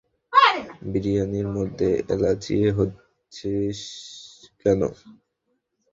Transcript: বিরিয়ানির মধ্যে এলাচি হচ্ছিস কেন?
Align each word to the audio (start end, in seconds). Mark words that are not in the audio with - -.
বিরিয়ানির 0.91 1.47
মধ্যে 1.57 1.89
এলাচি 2.13 2.57
হচ্ছিস 2.77 3.79
কেন? 4.61 4.81